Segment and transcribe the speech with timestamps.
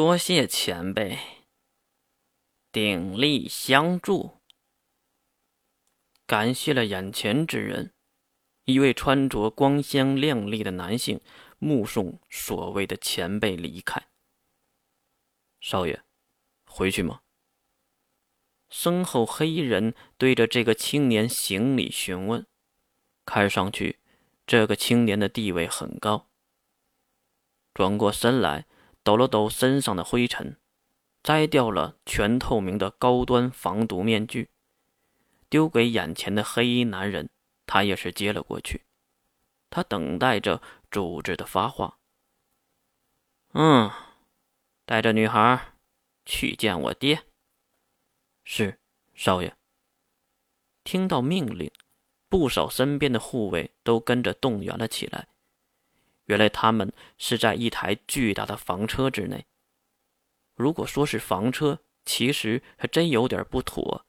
[0.00, 1.18] 多谢前辈，
[2.72, 4.40] 鼎力相助。
[6.26, 7.92] 感谢了眼前之人，
[8.64, 11.20] 一位穿着光鲜亮丽的男性
[11.58, 14.08] 目送所谓的前辈离开。
[15.60, 16.02] 少爷，
[16.64, 17.20] 回去吗？
[18.70, 22.46] 身后黑衣人对着这个青年行礼询问，
[23.26, 23.98] 看上去
[24.46, 26.30] 这个青年的地位很高。
[27.74, 28.64] 转过身来，
[29.02, 30.56] 抖了抖身上的灰尘，
[31.22, 34.50] 摘掉了全透明的高端防毒面具，
[35.48, 37.30] 丢给眼前的黑衣男人。
[37.66, 38.84] 他也是接了过去，
[39.70, 41.98] 他等待着主子的发话。
[43.52, 43.88] 嗯，
[44.84, 45.74] 带着女孩
[46.24, 47.22] 去见我爹。
[48.42, 48.80] 是，
[49.14, 49.56] 少爷。
[50.82, 51.70] 听到命令，
[52.28, 55.28] 不少身边的护卫都跟着动员了起来。
[56.30, 59.46] 原来他们是在一台巨大的房车之内。
[60.54, 64.06] 如果说是房车，其实还真有点不妥，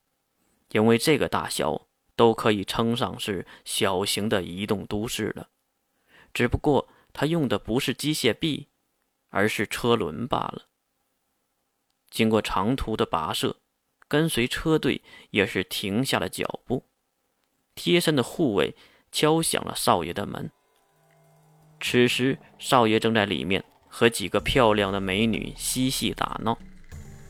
[0.70, 5.50] 因为这个大小都可以称上是小型的移动都市了。
[6.32, 8.68] 只不过它用的不是机械臂，
[9.30, 10.68] 而是车轮罢了。
[12.12, 13.58] 经过长途的跋涉，
[14.08, 16.86] 跟随车队也是停下了脚步。
[17.74, 18.76] 贴身的护卫
[19.12, 20.52] 敲响了少爷的门。
[21.82, 26.58] 此时，少爷正在里面和几个漂亮的美女嬉戏打闹，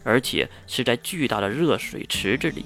[0.03, 2.65] 而且是在巨大的热水池子里。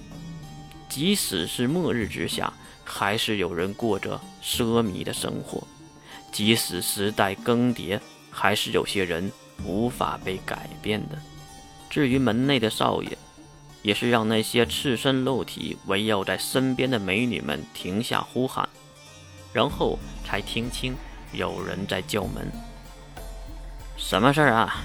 [0.90, 2.52] 即使是末日之下，
[2.84, 5.64] 还是有人过着奢靡的生活；
[6.32, 8.00] 即使时代更迭，
[8.32, 9.32] 还是有些人
[9.64, 11.18] 无法被改变的。
[11.90, 13.18] 至于门内的少爷，
[13.84, 18.68] 也是让那些赤身露体围绕在身边的美女们停下呼喊，
[19.54, 20.96] 然后才听清。
[21.36, 22.52] 有人在叫门，
[23.98, 24.84] 什么事儿啊？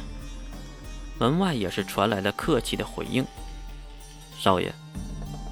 [1.19, 3.25] 门外也是传来了客气的回应
[4.39, 4.73] ：“少爷，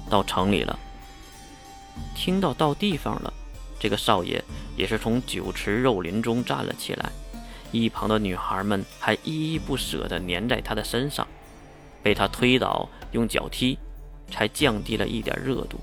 [0.09, 0.79] 到城里了。”
[2.15, 3.33] 听到到地方了，
[3.79, 4.43] 这个少爷
[4.75, 7.11] 也是从酒池肉林中站了起来，
[7.71, 11.27] 一旁的女孩们还依依不舍地粘在他的身上，
[12.01, 13.77] 被他推倒，用脚踢，
[14.31, 15.79] 才降低了一点热度。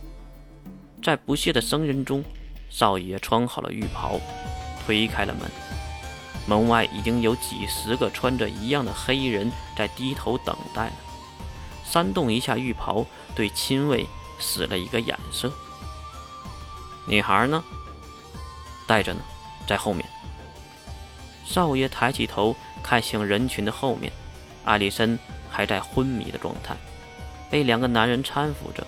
[1.03, 2.25] 在不屑的声音中，
[2.69, 4.19] 少爷穿好了浴袍。
[4.87, 5.51] 推开了门，
[6.47, 10.93] 门外已经有几十个穿着一样的黑衣人在低头等待了。
[11.85, 13.05] 扇动一下浴袍，
[13.35, 14.07] 对亲卫
[14.39, 15.53] 使了一个眼色。
[17.05, 17.63] 女孩呢？
[18.87, 19.21] 带着呢，
[19.67, 20.09] 在后面。
[21.45, 24.13] 少爷抬起头看向人群的后面，
[24.65, 25.19] 艾丽森
[25.51, 26.77] 还在昏迷的状态，
[27.51, 28.87] 被两个男人搀扶着。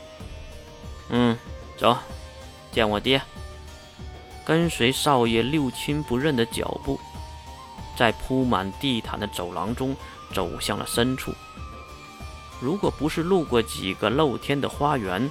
[1.08, 1.36] 嗯，
[1.76, 1.96] 走，
[2.70, 3.20] 见我爹。
[4.48, 6.98] 跟随少爷六亲不认的脚步，
[7.94, 9.94] 在铺满地毯的走廊中
[10.32, 11.34] 走向了深处。
[12.58, 15.30] 如果不是路过几个露天的花园，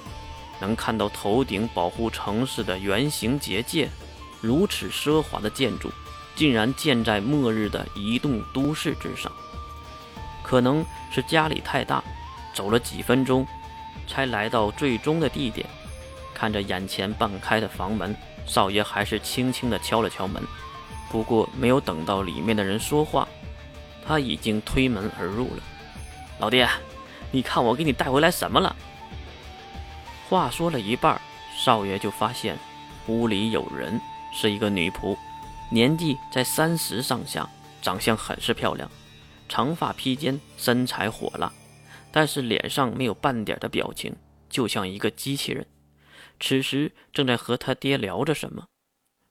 [0.60, 3.90] 能看到头顶保护城市的圆形结界，
[4.40, 5.90] 如此奢华的建筑，
[6.36, 9.32] 竟然建在末日的移动都市之上。
[10.44, 12.04] 可能是家里太大，
[12.54, 13.44] 走了几分钟，
[14.06, 15.68] 才来到最终的地点。
[16.32, 18.14] 看着眼前半开的房门。
[18.48, 20.42] 少爷还是轻轻地敲了敲门，
[21.10, 23.28] 不过没有等到里面的人说话，
[24.04, 25.62] 他已经推门而入了。
[26.40, 26.68] 老爹，
[27.30, 28.74] 你看我给你带回来什么了？
[30.28, 31.20] 话说了一半，
[31.56, 32.56] 少爷就发现
[33.06, 34.00] 屋里有人，
[34.32, 35.16] 是一个女仆，
[35.70, 37.48] 年纪在三十上下，
[37.82, 38.90] 长相很是漂亮，
[39.48, 41.52] 长发披肩，身材火辣，
[42.10, 44.16] 但是脸上没有半点的表情，
[44.48, 45.66] 就像一个机器人。
[46.40, 48.68] 此时正在和他爹聊着什么。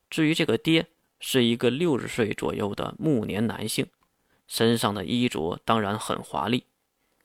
[0.10, 0.88] 至于这个爹，
[1.20, 3.88] 是一个六十岁左右的暮年男性，
[4.48, 6.66] 身上的衣着当然很华丽，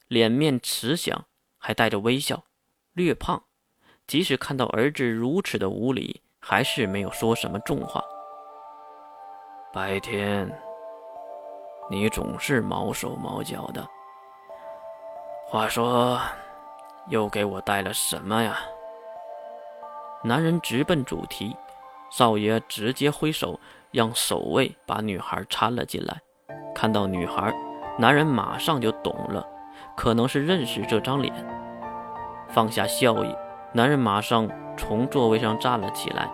[0.09, 1.26] 脸面慈祥，
[1.59, 2.44] 还带着微笑，
[2.93, 3.44] 略胖。
[4.06, 8.03] 即使看到儿子如此的无礼，还是没有说什么重话。
[9.72, 10.50] 白天，
[11.88, 13.88] 你总是毛手毛脚的。
[15.46, 16.20] 话说，
[17.08, 18.58] 又给我带了什么呀？
[20.24, 21.56] 男人直奔主题，
[22.10, 23.58] 少爷直接挥手
[23.90, 26.20] 让守卫把女孩搀了进来。
[26.72, 27.52] 看到女孩，
[27.98, 29.44] 男人马上就懂了，
[29.96, 31.34] 可能是认识这张脸。
[32.48, 33.34] 放下笑意，
[33.72, 36.30] 男人马上从座位上站了起来，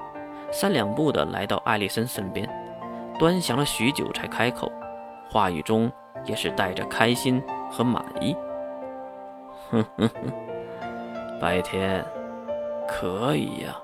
[0.52, 2.46] 三两步的来到艾丽森身边，
[3.18, 4.70] 端详了许久才开口，
[5.30, 5.90] 话语中
[6.24, 8.36] 也是带着开心和满意。
[9.70, 12.04] 哼哼哼，白天。
[12.88, 13.76] 可以呀，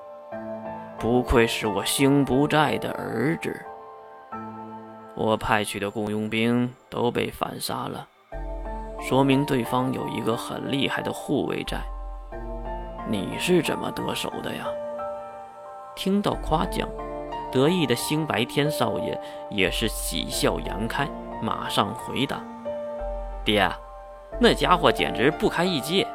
[0.97, 3.55] 不愧是我星不在的儿子。
[5.15, 8.05] 我派去的雇佣兵都被反杀了，
[8.99, 11.77] 说明对方有一个很厉害的护卫在。
[13.07, 14.65] 你是怎么得手的呀？
[15.95, 16.89] 听到夸奖，
[17.51, 19.17] 得意的星白天少爷
[19.49, 21.07] 也是喜笑颜开，
[21.41, 22.41] 马上回答
[23.45, 23.69] ：“爹，
[24.39, 26.05] 那家伙简直不堪一击，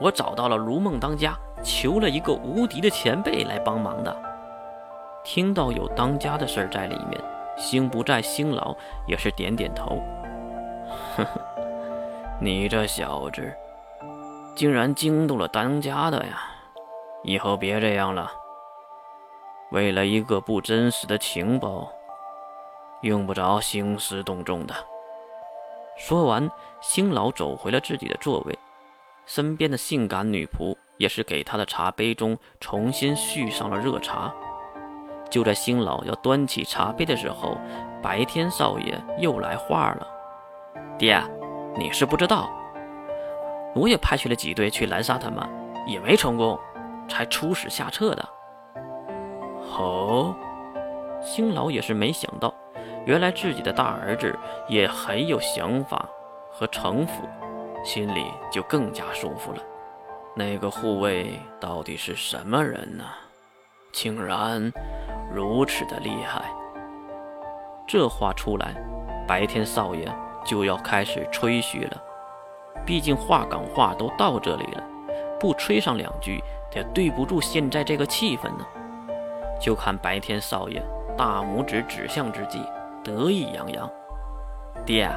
[0.00, 4.16] 我找到了如梦当家，求了一个无敌的前辈来帮忙的。”
[5.24, 7.20] 听到有当家的事儿在里面，
[7.56, 8.74] 星不在星老
[9.06, 10.00] 也是点点头
[11.16, 11.40] ：“呵呵，
[12.40, 13.52] 你这小子。”
[14.56, 16.42] 竟然惊动了当家的呀！
[17.22, 18.30] 以后别这样了。
[19.70, 21.90] 为了一个不真实的情报，
[23.02, 24.74] 用不着兴师动众的。
[25.96, 28.58] 说完，星老走回了自己的座位，
[29.24, 34.30] 身边的性感女仆也是给他的茶杯中重新续上了热茶。
[35.30, 37.56] 就在星老要端起茶杯的时候，
[38.02, 40.06] 白天少爷又来话了
[40.98, 41.18] ：“爹，
[41.74, 42.50] 你是不知道。”
[43.74, 45.48] 我也派去了几队去拦杀他们，
[45.86, 46.58] 也没成功，
[47.08, 48.28] 才出使下策的。
[49.78, 50.36] 哦，
[51.22, 52.52] 星老也是没想到，
[53.06, 54.38] 原来自己的大儿子
[54.68, 56.06] 也很有想法
[56.50, 57.26] 和城府，
[57.82, 59.62] 心里就更加舒服了。
[60.34, 63.04] 那个护卫到底是什么人呢？
[63.92, 64.72] 竟然
[65.34, 66.44] 如此的厉害！
[67.86, 68.74] 这话出来，
[69.26, 70.08] 白天少爷
[70.44, 72.00] 就要开始吹嘘了。
[72.86, 74.82] 毕竟话赶话都到这里了，
[75.40, 76.40] 不吹上两句，
[76.74, 78.64] 也对不住现在这个气氛呢。
[79.60, 80.80] 就看白天少爷
[81.18, 82.64] 大拇指指向之际，
[83.02, 83.90] 得意洋洋
[84.86, 85.10] ：“爹，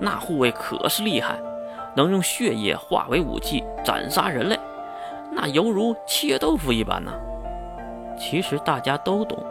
[0.00, 1.38] 那护卫可是厉害，
[1.96, 4.60] 能用血液化为武器斩杀人类，
[5.32, 7.12] 那犹如切豆腐一般呢。”
[8.20, 9.42] 其实大家都懂，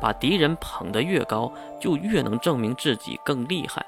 [0.00, 3.84] 把敌人捧得越高，就越能证明自己更厉害。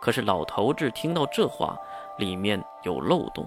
[0.00, 1.78] 可是老头子听到这话。
[2.18, 3.46] 里面有漏洞，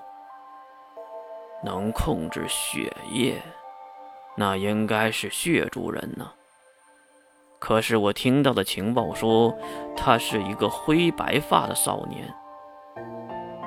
[1.61, 3.41] 能控制血液，
[4.33, 6.31] 那应该是血族人呢。
[7.59, 9.53] 可是我听到的情报说，
[9.93, 12.33] 他是一个灰白发的少年。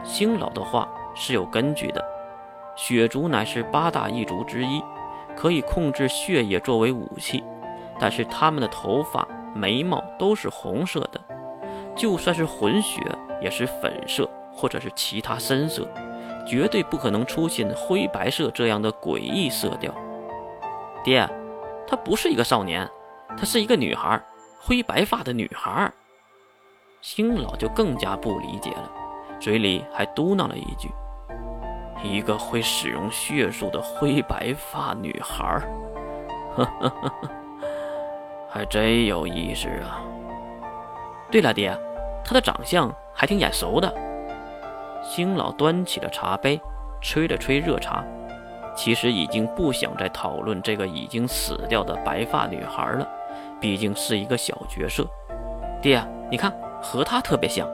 [0.04, 2.04] 星老的话是有根据的，
[2.76, 4.80] 血族乃是八大异族之一，
[5.36, 7.42] 可以控制血液作为武器，
[7.98, 11.20] 但是他们的头发、眉毛都是红色的，
[11.96, 13.00] 就算是混血
[13.40, 14.28] 也是粉色。
[14.56, 15.84] 或者是其他深色，
[16.46, 19.92] 绝对不可能出现灰白色这样的诡异色调。
[21.02, 21.28] 爹，
[21.88, 22.88] 她不是一个少年，
[23.36, 24.22] 她是一个女孩，
[24.60, 25.92] 灰白发的女孩。
[27.00, 28.88] 星老就更加不理解了，
[29.44, 30.88] 嘴里还嘟囔了一句
[32.02, 35.61] ：“一个会使用血术的灰白发女孩，
[36.56, 37.31] 呵呵呵呵，
[38.49, 40.00] 还真有意思啊。”
[41.31, 41.79] 对了，爹，
[42.25, 43.94] 她的长相还挺眼熟的。
[45.02, 46.58] 星老端起了茶杯，
[47.02, 48.02] 吹了吹热茶。
[48.75, 53.06] 其实已经不想再讨论这个已经死掉的白发女孩了，
[53.61, 55.06] 毕竟是一个小角色。
[55.82, 56.50] 爹，你看，
[56.81, 57.69] 和她特别像。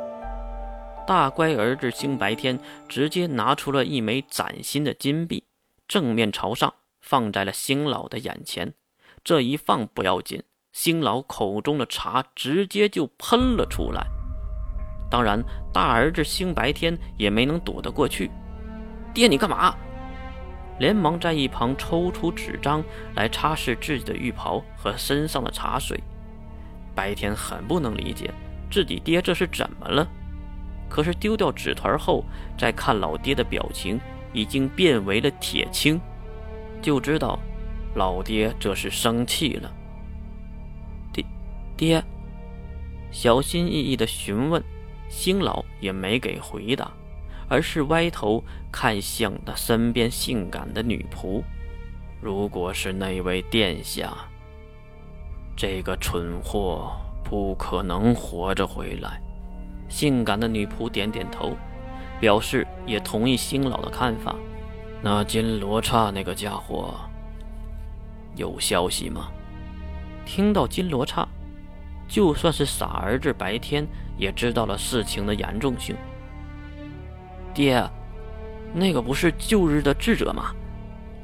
[1.10, 2.56] 大乖儿子星白天
[2.88, 5.42] 直接拿出了一枚崭新的金币，
[5.88, 8.74] 正面朝上放在了星老的眼前。
[9.24, 10.40] 这一放不要紧，
[10.70, 14.06] 星老口中的茶直接就喷了出来。
[15.10, 15.42] 当然，
[15.72, 18.30] 大儿子星白天也没能躲得过去。
[19.12, 19.74] 爹，你干嘛？
[20.78, 22.84] 连忙在一旁抽出纸张
[23.16, 26.00] 来擦拭自己的浴袍和身上的茶水。
[26.94, 28.32] 白天很不能理解
[28.70, 30.08] 自己爹这是怎么了，
[30.90, 32.22] 可是丢掉纸团后，
[32.58, 33.98] 再看老爹的表情
[34.34, 35.98] 已经变为了铁青，
[36.82, 37.38] 就知道
[37.94, 39.72] 老爹这是生气了。
[41.12, 41.24] 爹，
[41.76, 42.04] 爹，
[43.10, 44.62] 小心翼翼地询问。
[45.08, 46.88] 星老也没给回答，
[47.48, 51.42] 而是歪头看向他身边性感的女仆。
[52.20, 54.16] 如果是那位殿下，
[55.56, 56.92] 这个蠢货
[57.24, 59.20] 不可能活着回来。
[59.90, 61.54] 性感的女仆点点头，
[62.18, 64.34] 表示也同意星老的看法。
[65.02, 66.94] 那金罗刹那个家伙
[68.36, 69.28] 有消息吗？
[70.24, 71.28] 听到金罗刹。
[72.08, 75.94] 就算是傻儿子白天也知道了事情的严重性。
[77.54, 77.88] 爹，
[78.74, 80.52] 那个不是旧日的智者吗？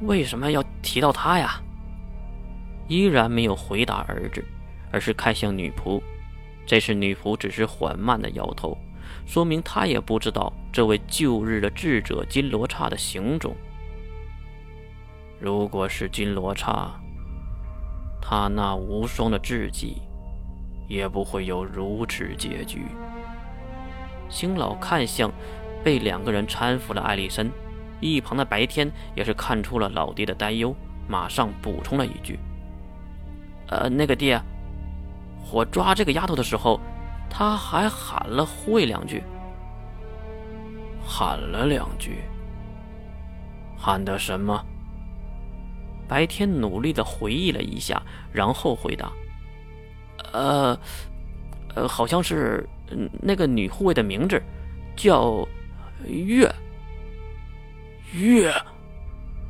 [0.03, 1.61] 为什么要提到他呀？
[2.87, 4.41] 依然没有回答儿子，
[4.89, 6.01] 而是看向女仆。
[6.67, 8.77] 这时女仆只是缓慢的摇头，
[9.25, 13.55] 说明她也不知道这位旧日的智者金罗刹的行踪。
[15.39, 16.91] 如果是金罗刹，
[18.21, 20.01] 他那无双的智计。
[20.87, 22.85] 也不会有如此结局。
[24.29, 25.29] 星老看向
[25.83, 27.51] 被两个人搀扶的艾丽森。
[27.99, 30.73] 一旁的白天也是看出了老爹的担忧，
[31.07, 32.39] 马上补充了一句
[33.67, 34.41] ：“呃，那个爹，
[35.51, 36.79] 我抓这个丫头的时候，
[37.29, 39.23] 她还喊了护卫两句。
[41.05, 42.21] 喊了两句，
[43.77, 44.65] 喊的什么？”
[46.07, 48.01] 白天努力的回忆了一下，
[48.31, 49.11] 然后回答
[50.33, 50.79] ：“呃，
[51.75, 52.67] 呃，好像是
[53.21, 54.41] 那个女护卫的名字，
[54.95, 55.47] 叫
[56.05, 56.49] 月。”
[58.13, 58.53] 月，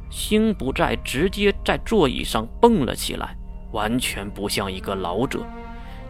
[0.09, 3.37] 星不在，直接在座椅上蹦了起来，
[3.71, 5.45] 完全不像一个老者，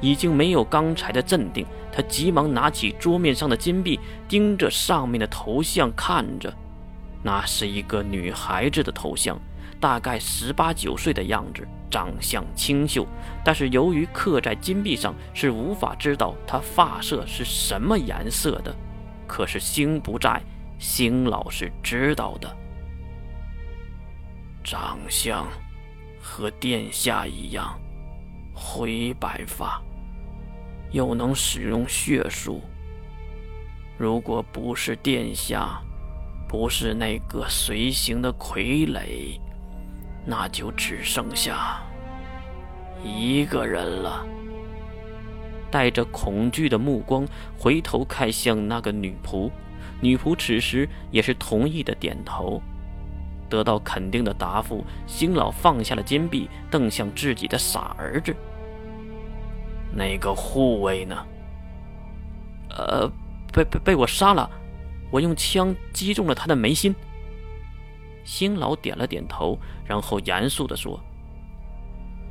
[0.01, 1.65] 已经没有刚才的镇定。
[1.91, 6.53] 他急忙拿起桌面上的金币，盯着上面的头像看着，
[7.23, 9.39] 那是一个女孩子的头像，
[9.79, 13.07] 大概十八九岁的样子，长相清秀，
[13.43, 18.75] 但是由于刻在金币上，是无法知道她发色是什么颜色的。
[19.27, 20.41] 可是星不在。
[20.79, 22.55] 星老是知道的，
[24.63, 25.47] 长相
[26.21, 27.75] 和殿下一样，
[28.53, 29.81] 灰白发，
[30.91, 32.61] 又能使用血术。
[33.97, 35.81] 如果不是殿下，
[36.47, 39.39] 不是那个随行的傀儡，
[40.25, 41.81] 那就只剩下
[43.03, 44.25] 一个人了。
[45.69, 47.27] 带着恐惧的目光
[47.59, 49.51] 回头看向那个女仆。
[49.99, 52.61] 女仆此时也是同意的点头，
[53.49, 58.33] 得到肯定的答复，星老放下了金币，瞪向自己的傻儿子
[59.97, 61.25] ：“那个护卫呢
[62.69, 63.11] ？”“呃，
[63.51, 64.49] 被被被我杀了，
[65.11, 66.95] 我用枪击中了他的眉心。”
[68.23, 70.99] 星老点了点头，然后严肃地说：“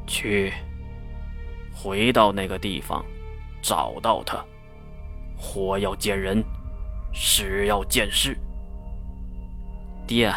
[0.07, 0.53] 去，
[1.75, 3.05] 回到那个地方，
[3.61, 4.45] 找到他，
[5.37, 6.45] 活要见人。”
[7.19, 8.37] 死要见尸，
[10.07, 10.31] 爹，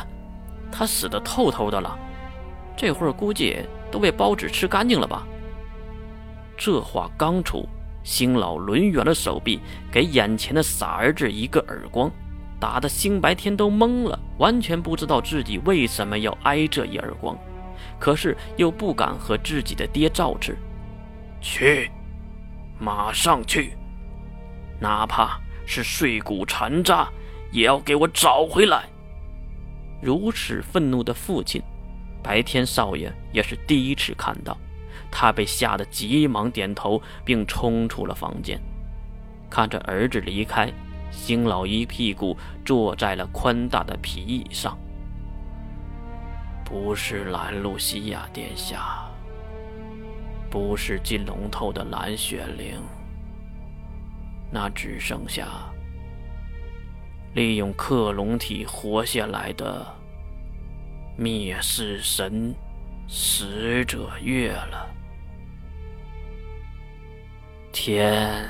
[0.71, 1.99] 他死的透透的了，
[2.77, 3.57] 这会儿估计
[3.91, 5.27] 都被包纸吃干净了吧？
[6.59, 7.65] 这话刚出，
[8.03, 12.11] 星老抡圆了手臂，给眼前的傻儿子一个耳光，
[12.59, 17.35] 打得星白天都懵了，完全不知道自己为什么要挨这一耳光，
[17.97, 20.57] 可是又不敢和自己的爹照吃。
[21.39, 21.89] 去，
[22.77, 23.73] 马上去，
[24.79, 25.39] 哪怕。
[25.71, 27.07] 是碎骨残渣，
[27.51, 28.89] 也要给我找回来！
[30.01, 31.61] 如此愤怒的父亲，
[32.23, 34.57] 白天少爷也是第一次看到。
[35.11, 38.59] 他被吓得急忙点头，并冲出了房间。
[39.49, 40.71] 看着儿子离开，
[41.11, 44.77] 星老一屁股坐在了宽大的皮椅上。
[46.63, 49.09] 不是兰露西亚殿下，
[50.51, 52.79] 不是金龙头的蓝雪灵。
[54.51, 55.47] 那只剩下
[57.33, 59.85] 利用克隆体活下来的
[61.15, 62.53] 灭世神
[63.11, 64.87] 死者月了。
[67.71, 68.47] 天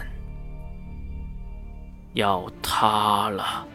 [2.13, 3.65] 要塌了。